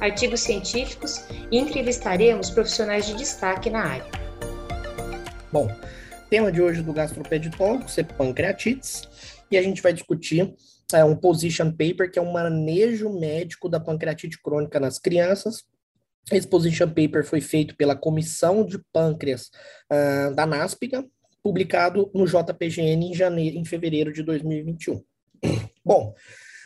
[0.00, 4.10] artigos científicos e entrevistaremos profissionais de destaque na área.
[5.52, 5.68] Bom,
[6.28, 9.08] tema de hoje do Gastroped Talks é pancreatites
[9.50, 10.54] e a gente vai discutir
[10.92, 15.64] é, um position paper que é um manejo médico da pancreatite crônica nas crianças.
[16.30, 19.50] Esse position paper foi feito pela Comissão de Pâncreas
[19.92, 21.04] uh, da NASPIGA,
[21.42, 25.00] publicado no JPGN em, janeiro, em fevereiro de 2021.
[25.84, 26.12] Bom,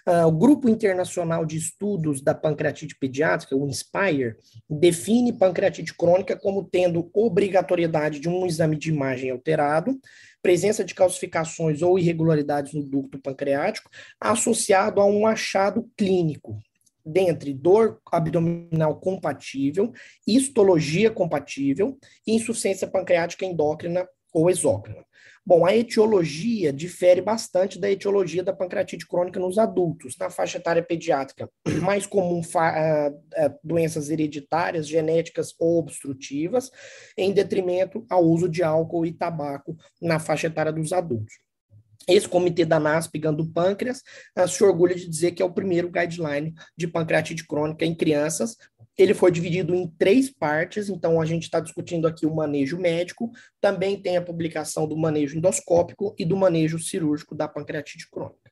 [0.06, 4.36] uh, o Grupo Internacional de Estudos da Pancreatite Pediátrica, o INSPIRE,
[4.68, 9.98] define pancreatite crônica como tendo obrigatoriedade de um exame de imagem alterado,
[10.42, 16.58] presença de calcificações ou irregularidades no ducto pancreático, associado a um achado clínico,
[17.04, 19.92] dentre dor abdominal compatível,
[20.26, 25.04] histologia compatível e insuficiência pancreática endócrina ou exócrina.
[25.44, 30.16] Bom, a etiologia difere bastante da etiologia da pancreatite crônica nos adultos.
[30.18, 31.48] Na faixa etária pediátrica,
[31.82, 36.70] mais comum uh, uh, doenças hereditárias, genéticas ou obstrutivas,
[37.16, 41.34] em detrimento ao uso de álcool e tabaco na faixa etária dos adultos.
[42.08, 44.02] Esse comitê da NASP do pâncreas
[44.38, 48.56] uh, se orgulha de dizer que é o primeiro guideline de pancreatite crônica em crianças,
[49.02, 53.30] ele foi dividido em três partes, então a gente está discutindo aqui o manejo médico,
[53.60, 58.50] também tem a publicação do manejo endoscópico e do manejo cirúrgico da pancreatite crônica.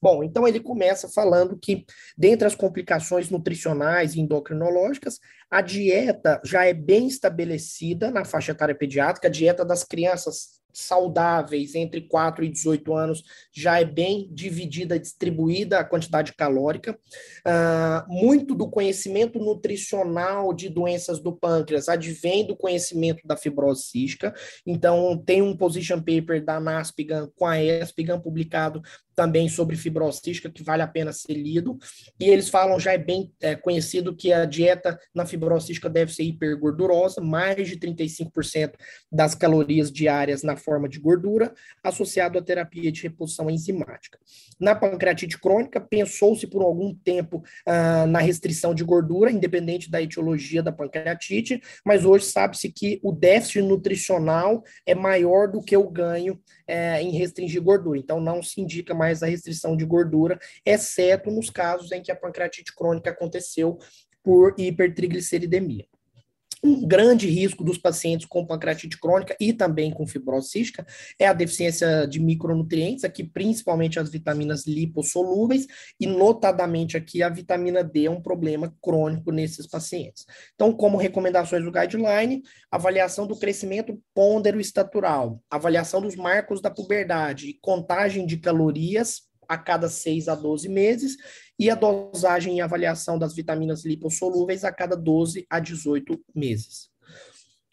[0.00, 1.84] Bom, então ele começa falando que,
[2.16, 5.18] dentre as complicações nutricionais e endocrinológicas,
[5.50, 11.74] a dieta já é bem estabelecida na faixa etária pediátrica, a dieta das crianças saudáveis
[11.74, 16.98] entre 4 e 18 anos já é bem dividida, distribuída a quantidade calórica.
[17.46, 24.34] Uh, muito do conhecimento nutricional de doenças do pâncreas advém do conhecimento da fibrose cística.
[24.66, 28.82] Então, tem um position paper da NASPGAN com a ESPGAN publicado
[29.16, 31.78] também sobre fibrose cística que vale a pena ser lido.
[32.20, 36.12] E eles falam, já é bem é, conhecido que a dieta na fibrose cística deve
[36.12, 38.74] ser hipergordurosa, mais de 35%
[39.10, 44.18] das calorias diárias na forma de gordura, associado à terapia de reposição enzimática.
[44.58, 50.60] Na pancreatite crônica, pensou-se por algum tempo ah, na restrição de gordura, independente da etiologia
[50.62, 56.40] da pancreatite, mas hoje sabe-se que o déficit nutricional é maior do que o ganho
[56.66, 57.98] é, em restringir gordura.
[57.98, 62.16] Então, não se indica mais a restrição de gordura, exceto nos casos em que a
[62.16, 63.78] pancreatite crônica aconteceu
[64.22, 65.86] por hipertrigliceridemia.
[66.66, 70.84] Um grande risco dos pacientes com pancreatite crônica e também com fibrose cística
[71.16, 75.68] é a deficiência de micronutrientes, aqui principalmente as vitaminas lipossolúveis,
[76.00, 80.26] e notadamente aqui a vitamina D é um problema crônico nesses pacientes.
[80.56, 87.56] Então, como recomendações do guideline, avaliação do crescimento pôndero estatural, avaliação dos marcos da puberdade,
[87.62, 91.16] contagem de calorias a cada 6 a 12 meses
[91.58, 96.90] e a dosagem e avaliação das vitaminas lipossolúveis a cada 12 a 18 meses.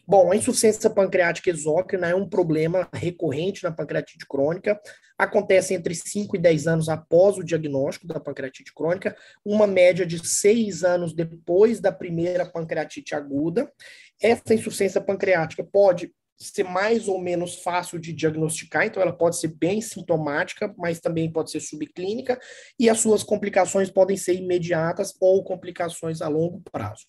[0.06, 4.78] Bom, a insuficiência pancreática exócrina é um problema recorrente na pancreatite crônica.
[5.16, 10.26] Acontece entre 5 e 10 anos após o diagnóstico da pancreatite crônica, uma média de
[10.26, 13.72] 6 anos depois da primeira pancreatite aguda.
[14.20, 16.12] Essa insuficiência pancreática pode
[16.46, 21.30] ser mais ou menos fácil de diagnosticar, então ela pode ser bem sintomática, mas também
[21.30, 22.38] pode ser subclínica,
[22.78, 27.06] e as suas complicações podem ser imediatas ou complicações a longo prazo.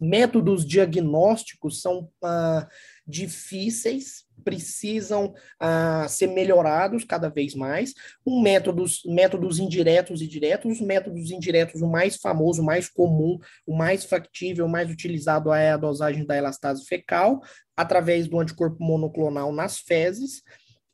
[0.00, 2.68] Métodos diagnósticos são ah,
[3.06, 7.94] difíceis, precisam ah, ser melhorados cada vez mais.
[8.26, 13.38] Um métodos, métodos indiretos e diretos, os métodos indiretos, o mais famoso, o mais comum,
[13.66, 17.40] o mais factível, o mais utilizado é a dosagem da elastase fecal,
[17.76, 20.42] através do anticorpo monoclonal nas fezes,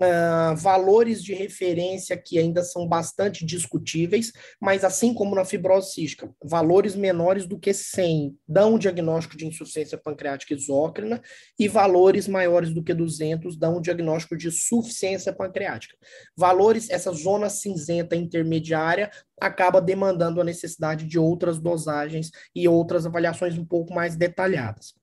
[0.00, 6.30] Uh, valores de referência que ainda são bastante discutíveis, mas assim como na fibrose cística,
[6.40, 11.20] valores menores do que 100 dão diagnóstico de insuficiência pancreática exócrina
[11.58, 15.96] e valores maiores do que 200 dão diagnóstico de suficiência pancreática.
[16.36, 19.10] Valores, essa zona cinzenta intermediária
[19.40, 24.94] acaba demandando a necessidade de outras dosagens e outras avaliações um pouco mais detalhadas.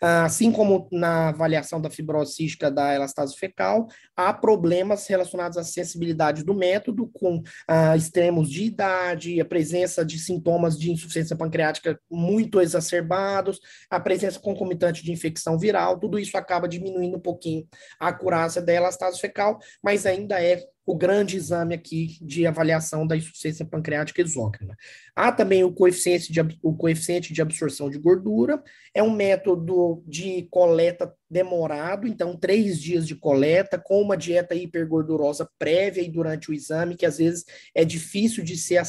[0.00, 3.86] Assim como na avaliação da fibrose cística da elastase fecal,
[4.16, 10.18] há problemas relacionados à sensibilidade do método, com ah, extremos de idade, a presença de
[10.18, 13.60] sintomas de insuficiência pancreática muito exacerbados,
[13.90, 17.66] a presença concomitante de infecção viral, tudo isso acaba diminuindo um pouquinho
[17.98, 23.16] a acurácia da elastase fecal, mas ainda é o grande exame aqui de avaliação da
[23.16, 24.76] insuficiência pancreática exócrina.
[25.14, 28.62] Há também o coeficiente, de, o coeficiente de absorção de gordura,
[28.94, 35.48] é um método de coleta demorado, então três dias de coleta, com uma dieta hipergordurosa
[35.58, 37.44] prévia e durante o exame, que às vezes
[37.74, 38.82] é difícil de ser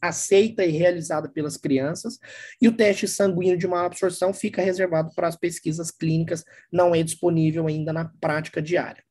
[0.00, 2.18] aceita e realizada pelas crianças,
[2.62, 7.02] e o teste sanguíneo de má absorção fica reservado para as pesquisas clínicas, não é
[7.02, 9.02] disponível ainda na prática diária.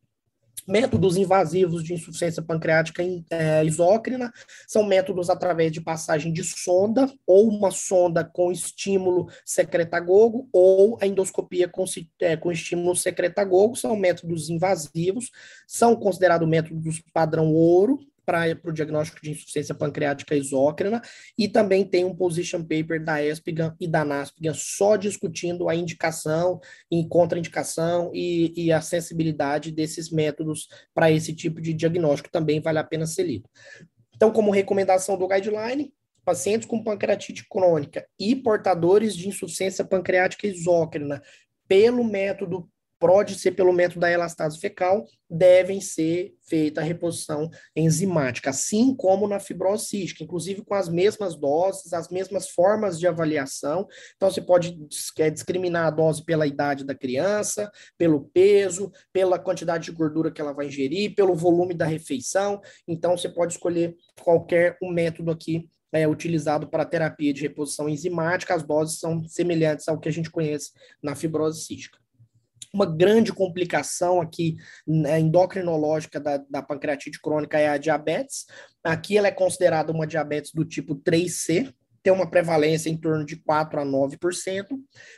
[0.69, 3.01] Métodos invasivos de insuficiência pancreática
[3.31, 4.31] é, isócrina
[4.68, 11.07] são métodos através de passagem de sonda, ou uma sonda com estímulo secretagogo, ou a
[11.07, 11.86] endoscopia com,
[12.21, 15.31] é, com estímulo secretagogo, são métodos invasivos,
[15.66, 21.01] são considerados métodos padrão ouro, para o diagnóstico de insuficiência pancreática exócrina,
[21.35, 26.59] e também tem um position paper da ESPGAN e da NASPGAN só discutindo a indicação
[26.91, 32.77] e contraindicação e, e a sensibilidade desses métodos para esse tipo de diagnóstico, também vale
[32.77, 33.49] a pena ser lido.
[34.15, 35.91] Então, como recomendação do guideline,
[36.23, 41.19] pacientes com pancreatite crônica e portadores de insuficiência pancreática exócrina
[41.67, 48.49] pelo método pode ser pelo método da elastase fecal, devem ser feita a reposição enzimática,
[48.49, 53.87] assim como na fibrose cística, inclusive com as mesmas doses, as mesmas formas de avaliação.
[54.15, 54.77] Então, você pode
[55.33, 60.53] discriminar a dose pela idade da criança, pelo peso, pela quantidade de gordura que ela
[60.53, 62.59] vai ingerir, pelo volume da refeição.
[62.87, 68.53] Então, você pode escolher qualquer um método aqui é utilizado para terapia de reposição enzimática,
[68.53, 71.97] as doses são semelhantes ao que a gente conhece na fibrose cística.
[72.74, 74.57] Uma grande complicação aqui
[74.88, 78.45] né, endocrinológica da, da pancreatite crônica é a diabetes.
[78.83, 83.35] Aqui ela é considerada uma diabetes do tipo 3C, tem uma prevalência em torno de
[83.35, 84.65] 4 a 9%.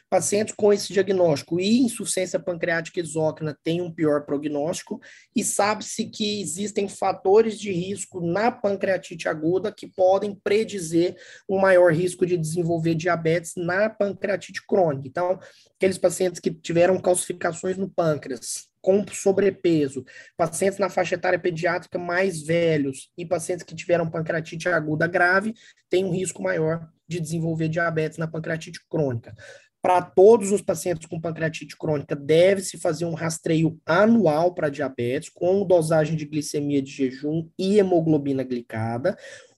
[0.09, 4.99] Pacientes com esse diagnóstico e insuficiência pancreática exócrina têm um pior prognóstico
[5.35, 11.15] e sabe-se que existem fatores de risco na pancreatite aguda que podem predizer
[11.49, 15.07] um maior risco de desenvolver diabetes na pancreatite crônica.
[15.07, 15.39] Então,
[15.75, 20.03] aqueles pacientes que tiveram calcificações no pâncreas, com sobrepeso,
[20.35, 25.53] pacientes na faixa etária pediátrica mais velhos e pacientes que tiveram pancreatite aguda grave
[25.89, 29.35] têm um risco maior de desenvolver diabetes na pancreatite crônica.
[29.81, 35.65] Para todos os pacientes com pancreatite crônica, deve-se fazer um rastreio anual para diabetes, com
[35.65, 39.17] dosagem de glicemia de jejum e hemoglobina glicada.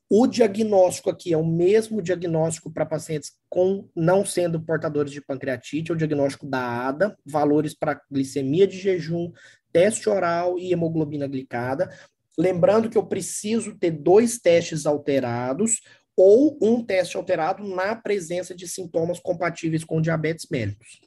[0.09, 5.91] O diagnóstico aqui é o mesmo diagnóstico para pacientes com não sendo portadores de pancreatite,
[5.91, 9.31] é o diagnóstico da ADA, valores para glicemia de jejum,
[9.71, 11.91] teste oral e hemoglobina glicada.
[12.37, 15.81] Lembrando que eu preciso ter dois testes alterados
[16.15, 21.01] ou um teste alterado na presença de sintomas compatíveis com diabetes mellitus.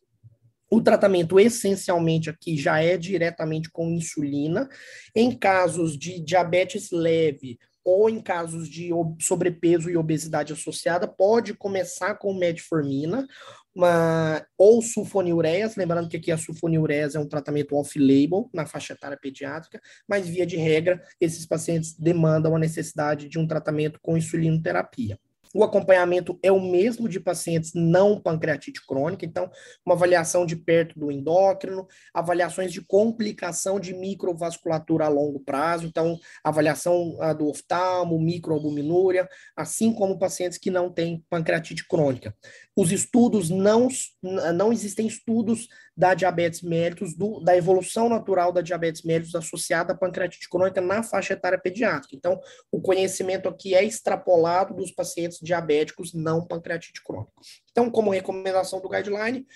[0.69, 4.69] O tratamento essencialmente aqui já é diretamente com insulina.
[5.15, 7.57] Em casos de diabetes leve,
[7.87, 8.91] ou em casos de
[9.21, 13.25] sobrepeso e obesidade associada, pode começar com metformina
[13.73, 19.17] uma, ou sulfonilureias, lembrando que aqui a sulfonilureias é um tratamento off-label na faixa etária
[19.17, 25.17] pediátrica, mas via de regra, esses pacientes demandam a necessidade de um tratamento com insulinoterapia.
[25.55, 29.51] O acompanhamento é o mesmo de pacientes não pancreatite crônica, então,
[29.85, 36.19] uma avaliação de perto do endócrino, avaliações de complicação de microvasculatura a longo prazo, então,
[36.45, 42.35] avaliação uh, do oftalmo, microalbuminúria, assim como pacientes que não têm pancreatite crônica.
[42.77, 43.89] Os estudos não,
[44.55, 49.97] não existem estudos da diabetes mellitus, do, da evolução natural da diabetes mellitus associada à
[49.97, 52.15] pancreatite crônica na faixa etária pediátrica.
[52.15, 52.39] Então,
[52.71, 57.33] o conhecimento aqui é extrapolado dos pacientes diabéticos não pancreatite crônica.
[57.71, 59.47] Então, como recomendação do guideline,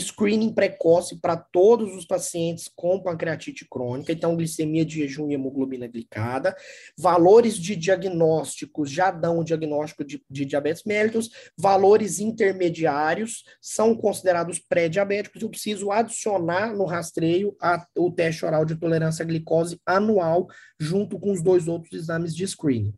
[0.00, 5.86] screening precoce para todos os pacientes com pancreatite crônica, então glicemia de jejum e hemoglobina
[5.86, 6.56] glicada.
[6.96, 14.58] Valores de diagnósticos já dão o diagnóstico de, de diabetes mellitus, valores intermediários são considerados
[14.58, 15.42] pré-diabéticos.
[15.42, 20.46] Eu preciso adicionar no rastreio a, o teste oral de tolerância à glicose anual,
[20.78, 22.94] junto com os dois outros exames de screening.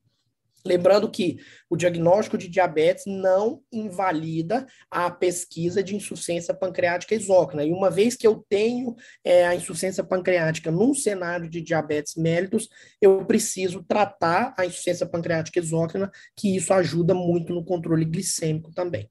[0.66, 1.37] Lembrando que
[1.68, 7.64] o diagnóstico de diabetes não invalida a pesquisa de insuficiência pancreática exócrina.
[7.64, 12.68] E uma vez que eu tenho é, a insuficiência pancreática num cenário de diabetes mellitus,
[12.99, 19.11] eu preciso tratar a insuficiência pancreática exócrina, que isso ajuda muito no controle glicêmico também.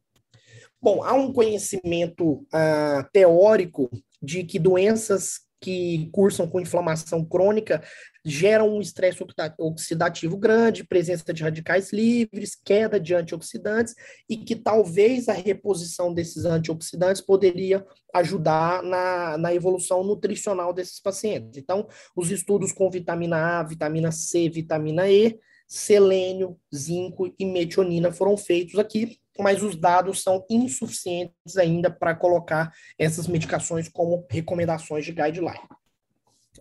[0.82, 7.82] Bom, há um conhecimento uh, teórico de que doenças que cursam com inflamação crônica
[8.24, 9.24] geram um estresse
[9.58, 13.94] oxidativo grande, presença de radicais livres, queda de antioxidantes,
[14.30, 21.58] e que talvez a reposição desses antioxidantes poderia ajudar na, na evolução nutricional desses pacientes.
[21.58, 25.38] Então, os estudos com vitamina A, vitamina C, vitamina E,
[25.68, 32.72] selênio, zinco e metionina foram feitos aqui mas os dados são insuficientes ainda para colocar
[32.98, 35.60] essas medicações como recomendações de guideline.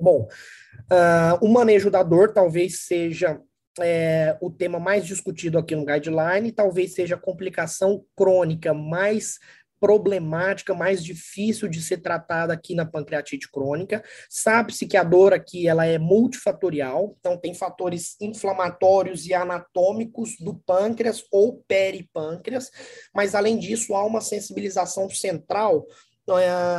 [0.00, 0.28] Bom,
[0.90, 3.40] uh, o manejo da dor talvez seja
[3.80, 9.38] é, o tema mais discutido aqui no guideline, talvez seja a complicação crônica mais
[9.80, 14.00] problemática, mais difícil de ser tratada aqui na pancreatite crônica.
[14.30, 20.54] Sabe-se que a dor aqui ela é multifatorial, então tem fatores inflamatórios e anatômicos do
[20.54, 22.70] pâncreas ou peripâncreas,
[23.12, 25.84] mas além disso há uma sensibilização central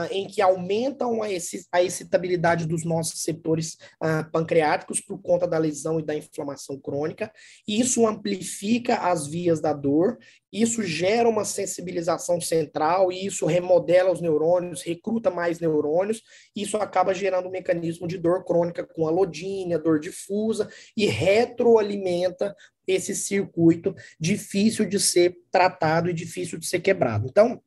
[0.09, 6.03] em que aumentam a, excitabilidade dos nossos receptores uh, pancreáticos por conta da lesão e
[6.03, 7.31] da inflamação crônica.
[7.67, 10.17] Isso amplifica as vias da dor,
[10.51, 16.21] isso gera uma sensibilização central, e isso remodela os neurônios, recruta mais neurônios,
[16.55, 23.15] isso acaba gerando um mecanismo de dor crônica com alodínia, dor difusa, e retroalimenta esse
[23.15, 27.27] circuito difícil de ser tratado e difícil de ser quebrado.
[27.27, 27.61] Então,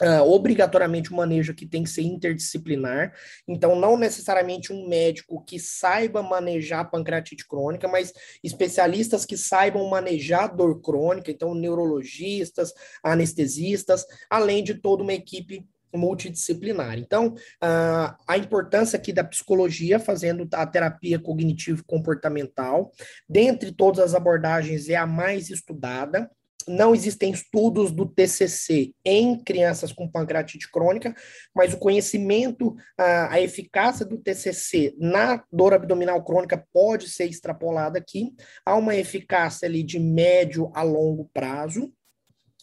[0.00, 3.12] Uh, obrigatoriamente o manejo aqui tem que ser interdisciplinar,
[3.46, 10.54] então não necessariamente um médico que saiba manejar pancreatite crônica, mas especialistas que saibam manejar
[10.54, 12.72] dor crônica, então neurologistas,
[13.04, 16.98] anestesistas, além de toda uma equipe multidisciplinar.
[16.98, 22.92] Então, uh, a importância aqui da psicologia fazendo a terapia cognitivo-comportamental,
[23.28, 26.30] dentre todas as abordagens, é a mais estudada,
[26.70, 31.14] não existem estudos do TCC em crianças com pancreatite crônica,
[31.54, 37.98] mas o conhecimento, a, a eficácia do TCC na dor abdominal crônica pode ser extrapolada
[37.98, 38.32] aqui.
[38.64, 41.92] Há uma eficácia ali de médio a longo prazo,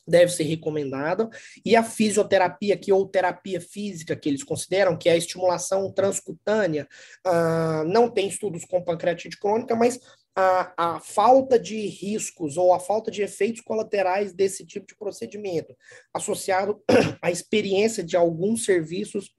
[0.07, 1.29] deve ser recomendada,
[1.65, 6.87] e a fisioterapia aqui, ou terapia física, que eles consideram, que é a estimulação transcutânea,
[7.27, 9.99] uh, não tem estudos com pancreatite crônica, mas
[10.39, 15.75] a, a falta de riscos ou a falta de efeitos colaterais desse tipo de procedimento,
[16.13, 16.79] associado
[17.19, 19.35] à experiência de alguns serviços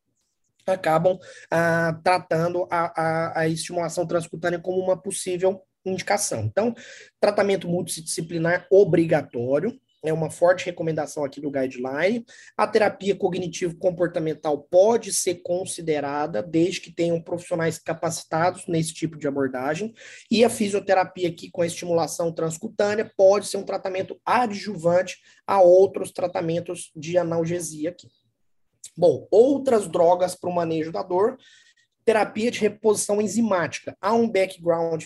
[0.66, 1.16] acabam
[1.50, 6.40] ah, tratando a, a, a, estimulação transcutânea como uma possível indicação.
[6.40, 6.74] Então,
[7.18, 12.24] tratamento multidisciplinar obrigatório, é uma forte recomendação aqui do guideline.
[12.56, 19.92] A terapia cognitivo-comportamental pode ser considerada, desde que tenham profissionais capacitados nesse tipo de abordagem.
[20.30, 26.12] E a fisioterapia aqui com a estimulação transcutânea pode ser um tratamento adjuvante a outros
[26.12, 28.08] tratamentos de analgesia aqui.
[28.96, 31.38] Bom, outras drogas para o manejo da dor,
[32.04, 33.96] terapia de reposição enzimática.
[34.00, 35.04] Há um background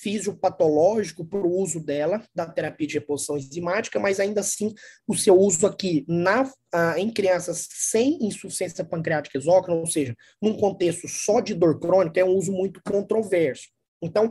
[0.00, 4.72] fisiopatológico para o uso dela, da terapia de reposição enzimática, mas ainda assim
[5.06, 10.56] o seu uso aqui na, ah, em crianças sem insuficiência pancreática exócrina, ou seja, num
[10.56, 13.68] contexto só de dor crônica, é um uso muito controverso.
[14.00, 14.30] Então,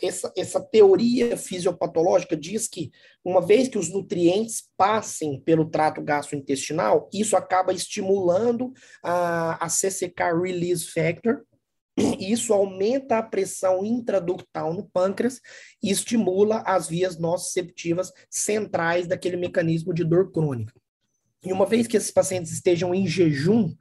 [0.00, 2.90] essa, essa teoria fisiopatológica diz que,
[3.24, 8.72] uma vez que os nutrientes passem pelo trato gastrointestinal, isso acaba estimulando
[9.02, 11.44] a CCK Release Factor,
[11.96, 15.40] isso aumenta a pressão intraductal no pâncreas
[15.82, 20.72] e estimula as vias nociceptivas centrais daquele mecanismo de dor crônica.
[21.42, 23.74] E uma vez que esses pacientes estejam em jejum,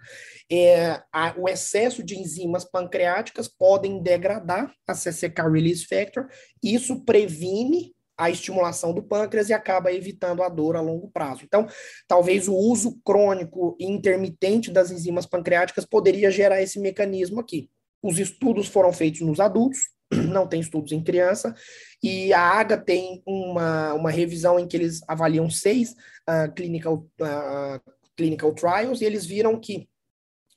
[0.49, 6.27] é, a, o excesso de enzimas pancreáticas podem degradar a CCK release factor,
[6.63, 11.43] isso previne a estimulação do pâncreas e acaba evitando a dor a longo prazo.
[11.45, 11.67] Então,
[12.07, 17.69] talvez o uso crônico e intermitente das enzimas pancreáticas poderia gerar esse mecanismo aqui.
[18.01, 19.79] Os estudos foram feitos nos adultos,
[20.11, 21.53] não tem estudos em criança,
[22.01, 25.91] e a AGA tem uma, uma revisão em que eles avaliam seis
[26.29, 29.87] uh, clinical, uh, clinical trials, e eles viram que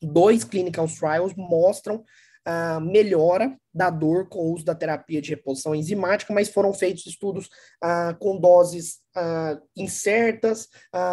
[0.01, 2.05] dois clinical trials mostram
[2.47, 7.07] uh, melhora da dor com o uso da terapia de reposição enzimática, mas foram feitos
[7.07, 7.47] estudos
[7.83, 10.69] uh, com doses uh, incertas,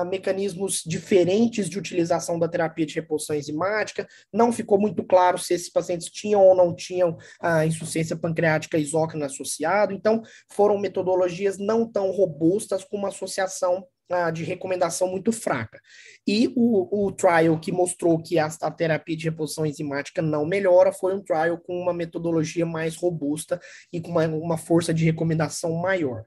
[0.10, 4.06] mecanismos diferentes de utilização da terapia de reposição enzimática.
[4.34, 7.18] Não ficou muito claro se esses pacientes tinham ou não tinham
[7.66, 9.94] insuficiência pancreática isócrina associado.
[9.94, 10.22] Então,
[10.52, 15.80] foram metodologias não tão robustas com uma associação ah, de recomendação muito fraca.
[16.28, 20.92] E o, o trial que mostrou que a, a, terapia de reposição enzimática não melhora
[20.92, 23.60] foi um trial com uma metodologia mais robusta
[23.92, 26.26] e com uma, uma força de recomendação maior.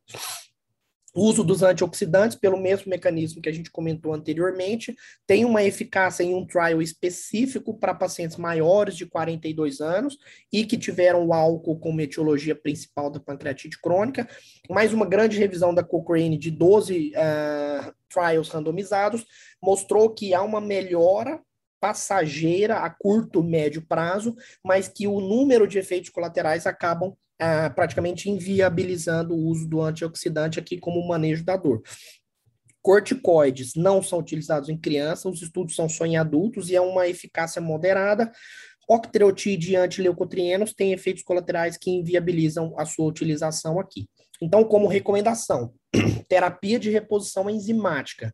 [1.14, 6.34] Uso dos antioxidantes, pelo mesmo mecanismo que a gente comentou anteriormente, tem uma eficácia em
[6.34, 10.16] um trial específico para pacientes maiores de 42 anos
[10.50, 14.26] e que tiveram o álcool como etiologia principal da pancreatite crônica.
[14.70, 19.26] Mais uma grande revisão da Cochrane de 12 uh, ah, trials randomizados
[19.62, 21.40] mostrou que há uma melhora
[21.82, 28.30] passageira a curto, médio prazo, mas que o número de efeitos colaterais acabam ah, praticamente
[28.30, 31.82] inviabilizando o uso do antioxidante aqui como manejo da dor.
[32.80, 37.08] Corticoides não são utilizados em crianças, os estudos são só em adultos e é uma
[37.08, 38.30] eficácia moderada.
[38.88, 44.08] Octreotide e antileucotrienos têm efeitos colaterais que inviabilizam a sua utilização aqui.
[44.40, 45.74] Então, como recomendação,
[46.28, 48.32] terapia de reposição enzimática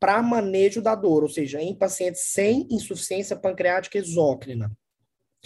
[0.00, 4.72] para manejo da dor, ou seja, em pacientes sem insuficiência pancreática exócrina.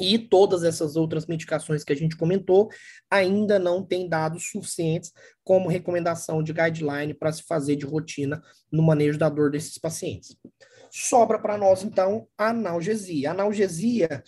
[0.01, 2.69] E todas essas outras medicações que a gente comentou
[3.09, 5.13] ainda não têm dados suficientes
[5.45, 8.43] como recomendação de guideline para se fazer de rotina
[8.73, 10.37] no manejo da dor desses pacientes.
[10.91, 13.31] Sobra para nós, então, a analgesia.
[13.31, 14.23] A analgesia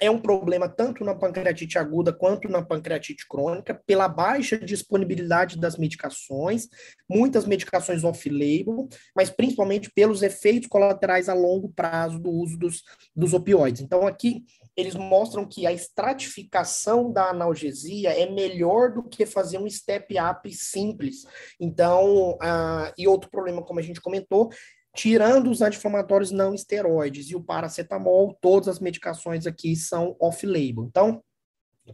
[0.00, 5.76] é um problema tanto na pancreatite aguda quanto na pancreatite crônica, pela baixa disponibilidade das
[5.76, 6.68] medicações,
[7.08, 12.82] muitas medicações off-label, mas principalmente pelos efeitos colaterais a longo prazo do uso dos,
[13.14, 13.82] dos opioides.
[13.82, 14.44] Então, aqui
[14.76, 21.24] eles mostram que a estratificação da analgesia é melhor do que fazer um step-up simples.
[21.58, 24.50] Então, uh, e outro problema, como a gente comentou,
[24.96, 30.86] tirando os anti-inflamatórios não esteroides e o paracetamol, todas as medicações aqui são off-label.
[30.88, 31.22] Então,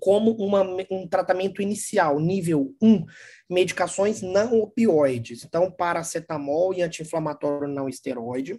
[0.00, 3.04] como uma, um tratamento inicial, nível 1,
[3.50, 5.44] medicações não opioides.
[5.44, 8.58] Então, paracetamol e anti-inflamatório não esteroide.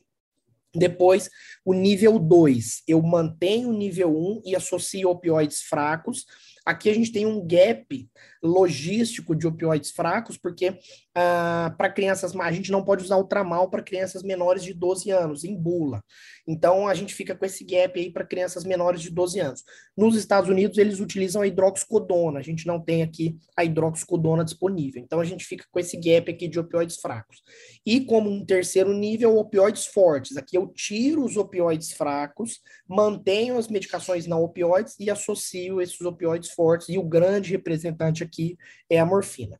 [0.75, 1.29] Depois,
[1.63, 6.25] o nível 2, eu mantenho o nível 1 e associo opioides fracos.
[6.65, 8.09] Aqui a gente tem um gap
[8.41, 10.77] logístico de opioides fracos, porque
[11.15, 15.11] ah, para crianças, a gente não pode usar o tramal para crianças menores de 12
[15.11, 16.03] anos, em bula.
[16.47, 19.63] Então, a gente fica com esse gap aí para crianças menores de 12 anos.
[19.95, 25.01] Nos Estados Unidos, eles utilizam a hidroxicodona, a gente não tem aqui a hidroxicodona disponível.
[25.01, 27.41] Então, a gente fica com esse gap aqui de opioides fracos.
[27.85, 30.35] E como um terceiro nível, opioides fortes.
[30.35, 36.52] Aqui eu tiro os opioides fracos, mantenho as medicações não opioides e associo esses opioides
[36.53, 36.89] fortes.
[36.89, 38.57] E o grande representante aqui
[38.89, 39.57] é a morfina.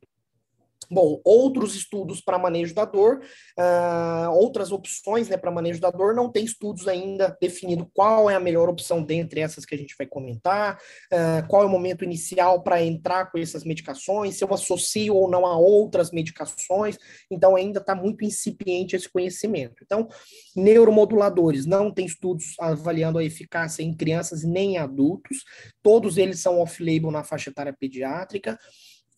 [0.90, 3.20] Bom, outros estudos para manejo da dor,
[3.58, 8.34] uh, outras opções né, para manejo da dor, não tem estudos ainda definido qual é
[8.34, 10.78] a melhor opção dentre essas que a gente vai comentar,
[11.12, 15.30] uh, qual é o momento inicial para entrar com essas medicações, se eu associo ou
[15.30, 16.96] não a outras medicações,
[17.30, 19.82] então ainda está muito incipiente esse conhecimento.
[19.82, 20.08] Então,
[20.56, 25.44] neuromoduladores, não tem estudos avaliando a eficácia em crianças nem em adultos,
[25.82, 28.58] todos eles são off-label na faixa etária pediátrica,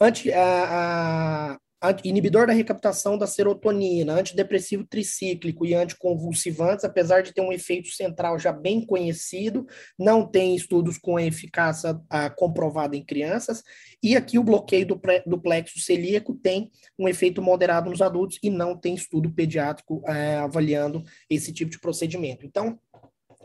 [0.00, 7.40] anti, a, a, inibidor da recaptação da serotonina, antidepressivo tricíclico e anticonvulsivantes, apesar de ter
[7.40, 9.66] um efeito central já bem conhecido,
[9.98, 13.62] não tem estudos com eficácia a, comprovada em crianças,
[14.02, 18.50] e aqui o bloqueio do, do plexo celíaco tem um efeito moderado nos adultos e
[18.50, 22.44] não tem estudo pediátrico é, avaliando esse tipo de procedimento.
[22.44, 22.78] Então,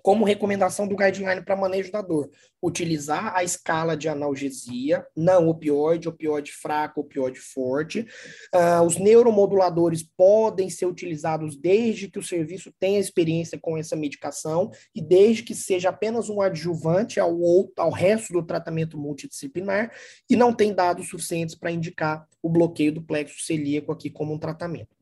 [0.04, 2.30] como recomendação do guideline para manejo da dor,
[2.62, 8.06] utilizar a escala de analgesia, não opioide, opioide fraco, opioide forte.
[8.54, 14.70] Uh, os neuromoduladores podem ser utilizados desde que o serviço tenha experiência com essa medicação
[14.94, 19.92] e desde que seja apenas um adjuvante ao, outro, ao resto do tratamento multidisciplinar
[20.30, 24.40] e não tem dados suficientes para indicar o bloqueio do plexo celíaco aqui como um
[24.40, 25.01] tratamento.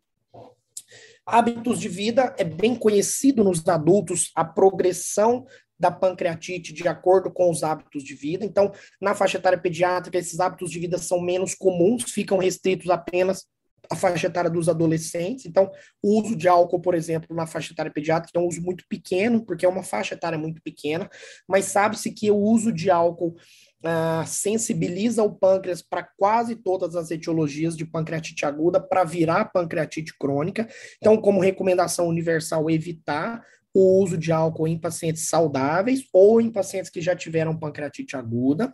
[1.32, 5.46] Hábitos de vida é bem conhecido nos adultos a progressão
[5.80, 8.44] da pancreatite de acordo com os hábitos de vida.
[8.44, 13.46] Então, na faixa etária pediátrica, esses hábitos de vida são menos comuns, ficam restritos apenas
[13.92, 15.46] à faixa etária dos adolescentes.
[15.46, 15.70] Então,
[16.02, 19.46] o uso de álcool, por exemplo, na faixa etária pediátrica é um uso muito pequeno,
[19.46, 21.08] porque é uma faixa etária muito pequena,
[21.48, 23.36] mas sabe-se que o uso de álcool
[23.84, 30.18] uh, sensibiliza o pâncreas para quase todas as etiologias de pancreatite aguda para virar pancreatite
[30.18, 30.68] crônica.
[30.98, 36.90] Então, como recomendação universal, evitar o uso de álcool em pacientes saudáveis ou em pacientes
[36.90, 38.72] que já tiveram pancreatite aguda.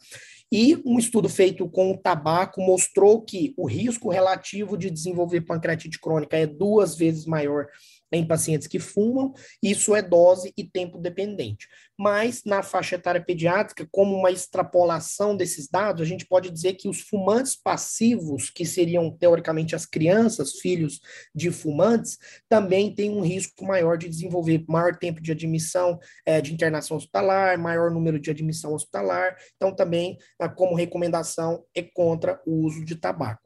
[0.51, 5.99] E um estudo feito com o tabaco mostrou que o risco relativo de desenvolver pancreatite
[5.99, 7.67] crônica é duas vezes maior
[8.15, 11.67] em pacientes que fumam, isso é dose e tempo dependente.
[11.97, 16.89] Mas na faixa etária pediátrica, como uma extrapolação desses dados, a gente pode dizer que
[16.89, 20.99] os fumantes passivos, que seriam teoricamente as crianças, filhos
[21.33, 22.17] de fumantes,
[22.49, 27.57] também têm um risco maior de desenvolver maior tempo de admissão é, de internação hospitalar,
[27.57, 29.37] maior número de admissão hospitalar.
[29.55, 30.17] Então, também,
[30.55, 33.44] como recomendação, é contra o uso de tabaco.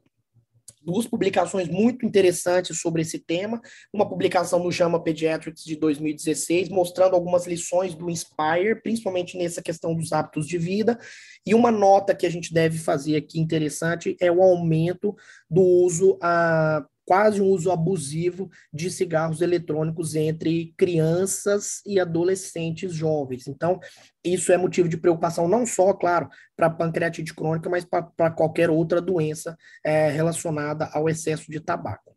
[0.80, 3.60] Duas publicações muito interessantes sobre esse tema.
[3.92, 9.94] Uma publicação no JAMA Pediatrics de 2016, mostrando algumas lições do Inspire, principalmente nessa questão
[9.94, 10.98] dos hábitos de vida.
[11.46, 15.14] E uma nota que a gente deve fazer aqui interessante é o aumento
[15.48, 23.48] do uso a quase um uso abusivo de cigarros eletrônicos entre crianças e adolescentes jovens.
[23.48, 23.80] Então,
[24.22, 29.00] isso é motivo de preocupação não só, claro, para pancreatite crônica, mas para qualquer outra
[29.00, 32.14] doença é, relacionada ao excesso de tabaco.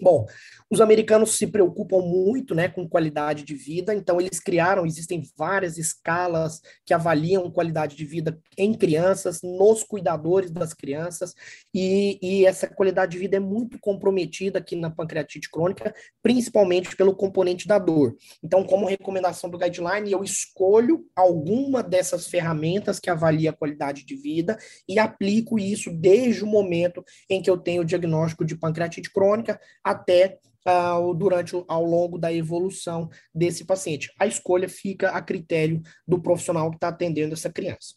[0.00, 0.26] Bom,
[0.70, 5.76] os americanos se preocupam muito né, com qualidade de vida, então eles criaram, existem várias
[5.76, 11.34] escalas que avaliam qualidade de vida em crianças, nos cuidadores das crianças,
[11.74, 17.14] e, e essa qualidade de vida é muito comprometida aqui na pancreatite crônica, principalmente pelo
[17.14, 18.16] componente da dor.
[18.42, 24.16] Então, como recomendação do guideline, eu escolho alguma dessas ferramentas que avalia a qualidade de
[24.16, 24.56] vida
[24.88, 29.60] e aplico isso desde o momento em que eu tenho o diagnóstico de pancreatite crônica
[29.84, 34.12] até uh, durante ao longo da evolução desse paciente.
[34.18, 37.94] A escolha fica a critério do profissional que está atendendo essa criança.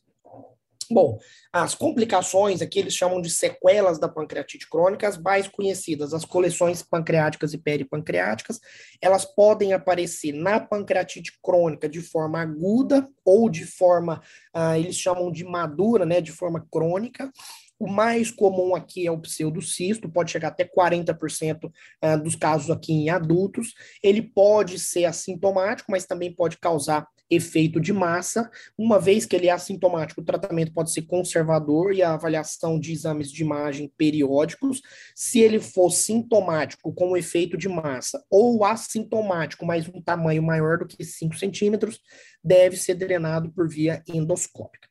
[0.92, 1.18] Bom,
[1.52, 6.84] as complicações aqui eles chamam de sequelas da pancreatite crônica, as mais conhecidas, as coleções
[6.84, 8.60] pancreáticas e peripancreáticas,
[9.02, 14.22] elas podem aparecer na pancreatite crônica de forma aguda ou de forma,
[14.56, 17.32] uh, eles chamam de madura, né, de forma crônica,
[17.80, 22.94] o mais comum aqui é o pseudocisto, pode chegar até 40% ah, dos casos aqui
[22.94, 23.74] em adultos.
[24.02, 28.50] Ele pode ser assintomático, mas também pode causar efeito de massa.
[28.78, 32.92] Uma vez que ele é assintomático, o tratamento pode ser conservador e a avaliação de
[32.92, 34.82] exames de imagem periódicos.
[35.16, 40.88] Se ele for sintomático com efeito de massa ou assintomático, mas um tamanho maior do
[40.88, 42.00] que 5 centímetros,
[42.44, 44.88] deve ser drenado por via endoscópica.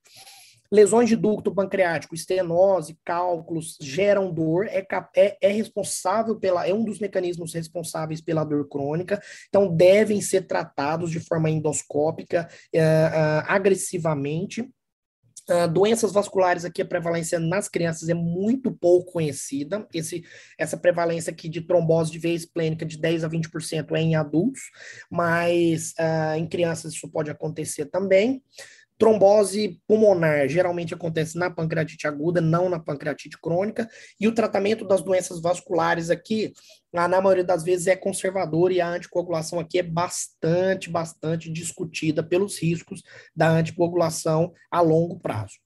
[0.74, 4.84] Lesões de ducto pancreático, estenose, cálculos, geram dor, é,
[5.14, 10.48] é, é, responsável pela, é um dos mecanismos responsáveis pela dor crônica, então devem ser
[10.48, 14.68] tratados de forma endoscópica, uh, uh, agressivamente.
[15.48, 19.86] Uh, doenças vasculares aqui, a prevalência nas crianças é muito pouco conhecida.
[19.94, 20.24] Esse,
[20.58, 24.62] essa prevalência aqui de trombose de veia esplênica de 10 a 20% é em adultos,
[25.08, 28.42] mas uh, em crianças isso pode acontecer também.
[28.96, 33.88] Trombose pulmonar geralmente acontece na pancreatite aguda, não na pancreatite crônica,
[34.20, 36.52] e o tratamento das doenças vasculares aqui,
[36.92, 42.58] na maioria das vezes, é conservador e a anticoagulação aqui é bastante, bastante discutida pelos
[42.58, 43.02] riscos
[43.34, 45.58] da anticoagulação a longo prazo.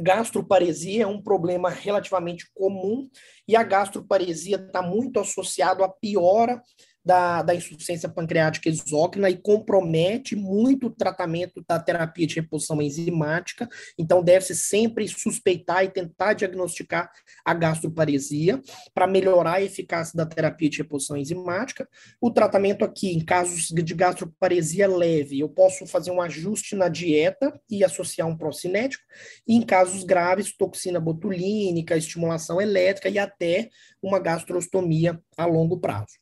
[0.00, 3.10] Gastroparesia é um problema relativamente comum
[3.46, 6.62] e a gastroparesia está muito associado à piora
[7.04, 13.68] da, da insuficiência pancreática exócrina e compromete muito o tratamento da terapia de reposição enzimática.
[13.98, 17.10] Então, deve-se sempre suspeitar e tentar diagnosticar
[17.44, 18.60] a gastroparesia
[18.94, 21.88] para melhorar a eficácia da terapia de reposição enzimática.
[22.20, 27.58] O tratamento aqui, em casos de gastroparesia leve, eu posso fazer um ajuste na dieta
[27.70, 29.04] e associar um procinético.
[29.46, 33.70] E em casos graves, toxina botulínica, estimulação elétrica e até
[34.02, 36.18] uma gastrostomia a longo prazo.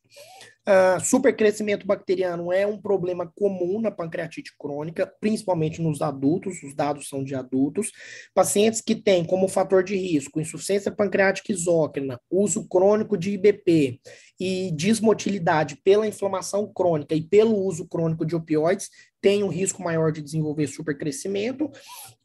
[0.67, 7.07] Uh, supercrescimento bacteriano é um problema comum na pancreatite crônica, principalmente nos adultos, os dados
[7.07, 7.89] são de adultos.
[8.35, 14.01] Pacientes que têm como fator de risco insuficiência pancreática exócrina, uso crônico de IBP
[14.37, 18.89] e dismotilidade pela inflamação crônica e pelo uso crônico de opioides,
[19.27, 21.65] tem um risco maior de desenvolver supercrescimento.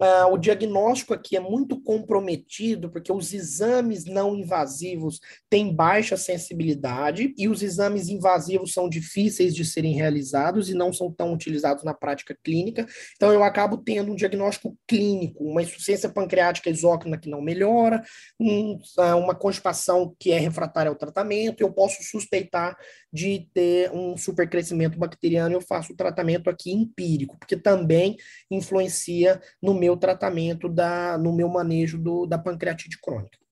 [0.00, 5.18] Uh, o diagnóstico aqui é muito comprometido, porque os exames não invasivos
[5.50, 11.10] têm baixa sensibilidade e os exames invasivos são difíceis de serem realizados e não são
[11.10, 12.86] tão utilizados na prática clínica.
[13.16, 18.00] Então, eu acabo tendo um diagnóstico clínico, uma insuficiência pancreática exócrina que não melhora,
[18.38, 22.76] um, uh, uma constipação que é refratária ao tratamento, eu posso suspeitar
[23.12, 28.16] de ter um supercrescimento bacteriano, eu faço o tratamento aqui empírico, porque também
[28.50, 33.42] influencia no meu tratamento, da, no meu manejo do, da pancreatite crônica.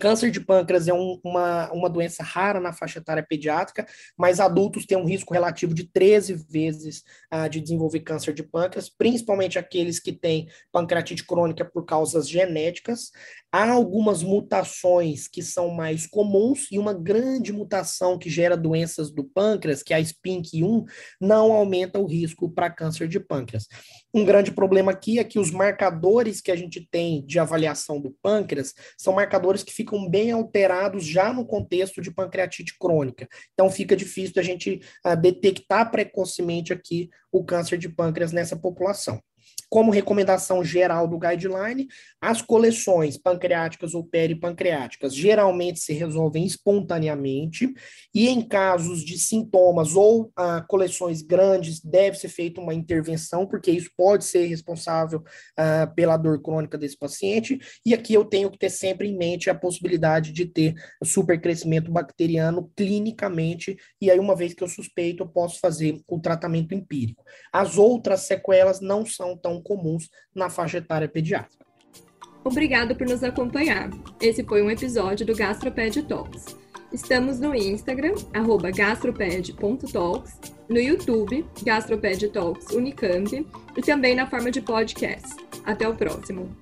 [0.00, 4.86] Câncer de pâncreas é um, uma, uma doença rara na faixa etária pediátrica, mas adultos
[4.86, 10.00] têm um risco relativo de 13 vezes uh, de desenvolver câncer de pâncreas, principalmente aqueles
[10.00, 13.12] que têm pancreatite crônica por causas genéticas.
[13.56, 19.22] Há algumas mutações que são mais comuns e uma grande mutação que gera doenças do
[19.22, 20.84] pâncreas, que é a SPINK1,
[21.20, 23.68] não aumenta o risco para câncer de pâncreas.
[24.12, 28.10] Um grande problema aqui é que os marcadores que a gente tem de avaliação do
[28.20, 33.28] pâncreas são marcadores que ficam bem alterados já no contexto de pancreatite crônica.
[33.52, 39.22] Então fica difícil da gente uh, detectar precocemente aqui o câncer de pâncreas nessa população.
[39.68, 41.88] Como recomendação geral do guideline,
[42.20, 47.72] as coleções pancreáticas ou peripancreáticas geralmente se resolvem espontaneamente,
[48.14, 53.70] e em casos de sintomas ou ah, coleções grandes, deve ser feita uma intervenção, porque
[53.70, 55.22] isso pode ser responsável
[55.56, 57.58] ah, pela dor crônica desse paciente.
[57.84, 62.70] E aqui eu tenho que ter sempre em mente a possibilidade de ter supercrescimento bacteriano
[62.76, 67.24] clinicamente, e aí, uma vez que eu suspeito, eu posso fazer o tratamento empírico.
[67.52, 71.66] As outras sequelas não são tão comuns na faixa etária pediátrica.
[72.42, 73.90] Obrigado por nos acompanhar.
[74.20, 76.56] Esse foi um episódio do Gastroped Talks.
[76.90, 84.62] Estamos no Instagram, arroba gastroped.talks, no YouTube, Gastroped Talks Unicamp, e também na forma de
[84.62, 85.36] podcast.
[85.64, 86.56] Até o próximo!